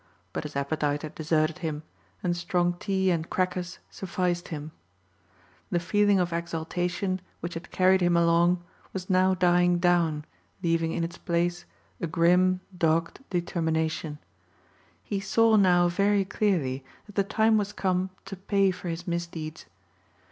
But 0.33 0.45
his 0.45 0.55
appetite 0.55 1.03
had 1.03 1.13
deserted 1.13 1.59
him 1.59 1.83
and 2.23 2.35
strong 2.35 2.73
tea 2.73 3.11
and 3.11 3.29
crackers 3.29 3.77
sufficed 3.91 4.47
him. 4.47 4.71
The 5.69 5.79
feeling 5.79 6.19
of 6.19 6.33
exaltation 6.33 7.21
which 7.39 7.53
had 7.53 7.69
carried 7.69 8.01
him 8.01 8.17
along 8.17 8.63
was 8.93 9.11
now 9.11 9.35
dying 9.35 9.77
down 9.77 10.25
leaving 10.63 10.91
in 10.91 11.03
its 11.03 11.19
place 11.19 11.65
a 11.99 12.07
grim, 12.07 12.61
dogged 12.75 13.23
determination. 13.29 14.17
He 15.03 15.19
saw 15.19 15.55
now 15.55 15.87
very 15.87 16.25
clearly 16.25 16.83
that 17.05 17.13
the 17.13 17.23
time 17.23 17.59
was 17.59 17.71
come 17.71 18.09
to 18.25 18.35
pay 18.35 18.71
for 18.71 18.89
his 18.89 19.05
misdeeds. 19.07 19.67